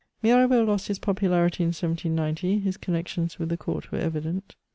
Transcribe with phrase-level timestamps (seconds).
[0.23, 4.55] Mirabeau lost his popularity in 1790; his connections with the court were evident.